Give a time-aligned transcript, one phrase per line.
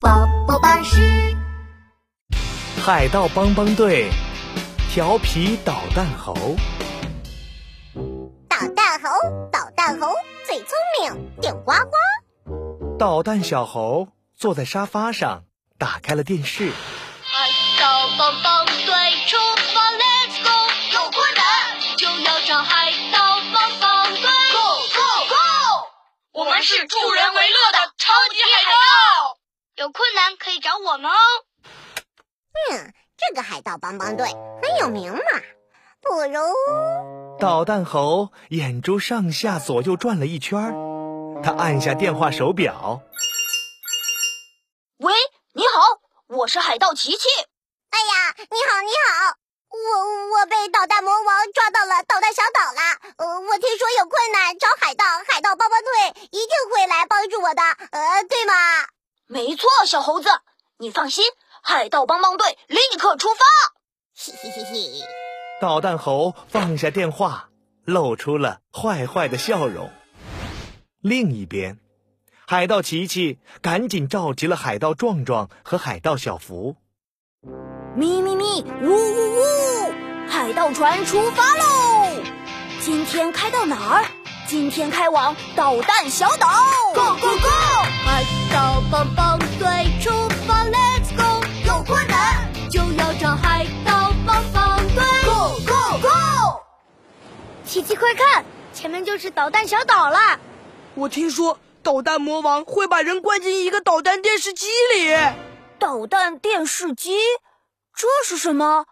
[0.00, 1.00] 宝宝巴士，
[2.84, 4.08] 海盗帮帮队，
[4.92, 6.34] 调皮捣蛋猴。
[8.48, 9.08] 捣蛋猴，
[9.50, 10.14] 捣蛋猴
[10.46, 10.68] 最聪
[11.00, 12.96] 明，顶呱呱。
[12.96, 15.42] 捣蛋小猴坐在沙发上，
[15.78, 16.70] 打开了电视。
[16.70, 17.50] 海
[17.80, 18.74] 盗帮帮队
[19.26, 19.36] 出
[19.74, 20.48] 发，Let's go！
[20.94, 21.44] 有困难
[21.96, 23.18] 就要找海盗
[23.52, 24.58] 帮帮队，Go
[24.94, 25.34] Go Go！
[26.34, 27.34] 我们是助人
[29.78, 31.16] 有困难可以找我们哦。
[32.72, 34.26] 嗯，这个海盗帮帮队
[34.60, 35.20] 很有名嘛，
[36.02, 40.72] 不如捣蛋猴眼珠上下左右转了一圈儿，
[41.44, 43.02] 他按下电话手表。
[44.98, 45.14] 喂，
[45.52, 47.28] 你好，我是海盗琪琪。
[47.90, 49.36] 哎呀，你好，你好，
[49.70, 52.98] 我我被捣蛋魔王抓到了捣蛋小岛啦。
[53.16, 58.54] 呃，我听说有困难找海盗，海盗帮帮队一定会来帮助我的，呃，对吗？
[59.30, 60.28] 没错，小猴子，
[60.78, 61.24] 你放心，
[61.60, 63.44] 海盗帮帮队立刻出发。
[64.16, 65.04] 嘿嘿嘿嘿，
[65.60, 67.48] 捣蛋猴放下电话，
[67.84, 69.90] 露出了坏坏的笑容。
[71.00, 71.80] 另一边，
[72.46, 76.76] 海盗琪琪赶紧召集了海盗壮壮和海盗小福。
[77.96, 79.92] 咪咪咪，呜呜呜！
[80.28, 82.22] 海盗船出发喽！
[82.80, 84.04] 今天开到哪儿？
[84.46, 86.46] 今天开往导弹小岛。
[86.94, 87.77] Go go go！
[97.78, 100.40] 琪琪，快看，前面就是导弹小岛啦！
[100.94, 105.14] 我听说导弹魔王会把人关进一个导弹电视机里。
[105.78, 107.16] 导弹电视机，
[107.94, 108.84] 这是什么？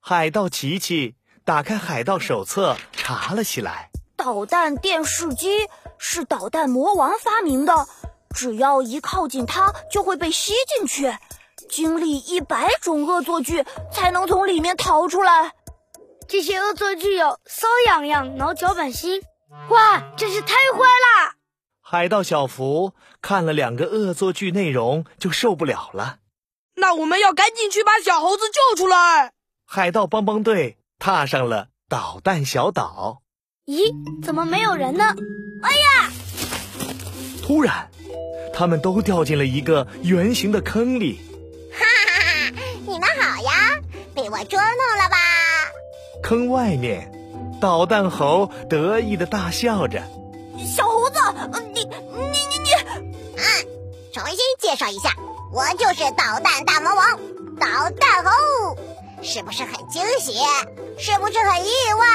[0.00, 3.90] 海盗琪琪打开海盗手册查了起来。
[4.16, 7.86] 导弹电视机是导弹魔王发明的，
[8.34, 11.16] 只要一靠近它，就会被吸进去，
[11.68, 15.52] 经历一百种恶作剧才能从里面逃出来。
[16.28, 19.22] 这些恶作剧有搔痒痒、挠脚板心，
[19.70, 21.34] 哇，真是太坏啦！
[21.80, 26.18] 海盗小福看了两个恶作剧内容就受不了了。
[26.74, 29.32] 那我们要赶紧去把小猴子救出来。
[29.64, 33.22] 海盗帮帮队踏上了导弹小岛。
[33.66, 33.94] 咦，
[34.24, 35.04] 怎么没有人呢？
[35.62, 36.10] 哎呀
[37.42, 37.88] 突然，
[38.52, 41.20] 他们都掉进了一个圆形的坑里。
[41.72, 42.52] 哈哈哈！
[42.86, 43.80] 你们好呀，
[44.12, 45.16] 被我捉弄了吧？
[46.26, 47.08] 坑外面，
[47.60, 50.02] 捣蛋猴得意的大笑着。
[50.58, 51.20] 小猴子，
[51.72, 52.72] 你你你你
[53.38, 53.46] 啊，
[54.12, 55.14] 重新介绍一下，
[55.52, 57.16] 我就是捣蛋大魔王
[57.60, 58.76] 捣蛋猴，
[59.22, 60.32] 是不是很惊喜？
[60.98, 62.06] 是不是很意外？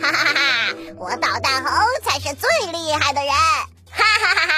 [0.00, 0.74] 哈哈哈哈！
[0.96, 1.70] 我捣蛋猴
[2.02, 3.30] 才是最厉害的人！
[3.90, 4.54] 哈哈哈哈！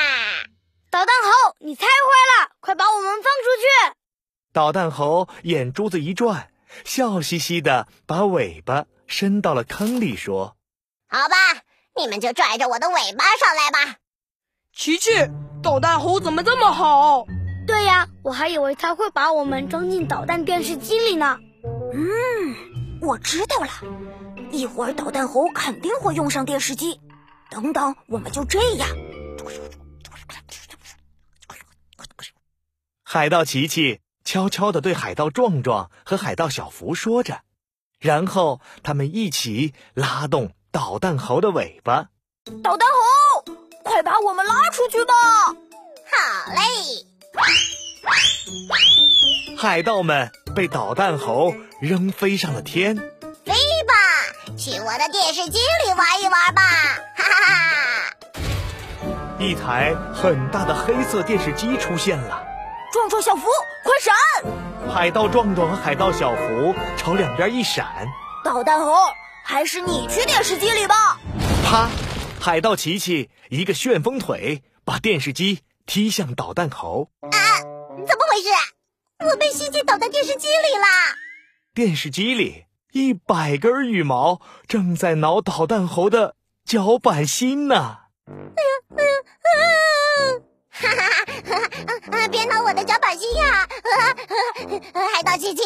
[0.88, 3.94] 捣蛋猴，你太坏了，快把我们放出去！
[4.52, 6.48] 捣蛋猴眼珠子一转，
[6.84, 10.56] 笑嘻嘻的把尾巴伸到了坑里，说
[11.08, 11.34] 好吧，
[11.96, 13.96] 你们就拽着我的尾巴上来吧。
[14.74, 15.10] 琪琪，
[15.62, 17.24] 捣蛋猴怎么这么好？
[17.66, 21.38] 对呀，我还以为他会把我们装进导弹电视机里呢。
[21.92, 23.68] 嗯，我知道了，
[24.52, 27.00] 一会儿导弹猴肯定会用上电视机。
[27.50, 28.88] 等等，我们就这样。
[33.02, 37.40] 海盗琪琪悄悄地对海盗壮壮和海盗小福说着，
[37.98, 42.08] 然后他们一起拉动导弹猴的尾巴。
[42.62, 45.14] 导弹猴，快把我们拉出去吧！
[45.46, 46.60] 好嘞，
[49.56, 52.96] 海盗们被导弹猴扔飞上了天。
[52.96, 53.54] 飞
[53.86, 53.94] 吧，
[54.58, 56.62] 去我的电视机里玩一玩吧！
[57.16, 58.12] 哈哈哈！
[59.38, 62.44] 一台很大的黑色电视机出现了，
[62.98, 63.46] 壮壮、小福，
[63.84, 64.92] 快闪！
[64.92, 68.08] 海盗壮壮和海盗小福朝两边一闪，
[68.44, 68.92] 捣蛋猴，
[69.44, 71.16] 还是你去电视机里吧。
[71.64, 71.88] 啪！
[72.40, 78.48] 海盗琪琪一个旋风腿把电视机踢向捣蛋猴，啊怎么回事？
[79.30, 80.88] 我被吸进导弹电视机里啦！
[81.72, 86.34] 电视机里一百根羽毛正在挠捣蛋猴的
[86.64, 87.98] 脚板心呢。
[88.26, 89.10] 哎呀哎呀
[90.70, 91.02] 哈哈
[91.86, 92.28] 啊啊！
[92.28, 93.66] 别挠我的脚板心呀！
[95.14, 95.62] 海盗琪琪，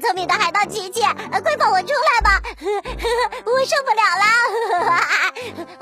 [0.00, 2.40] 聪明的海盗琪琪，快放我出来吧！
[3.44, 4.24] 我受不了了！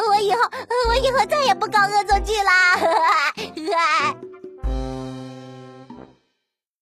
[0.09, 0.39] 我以后，
[0.89, 2.77] 我以后再也不搞恶作剧啦！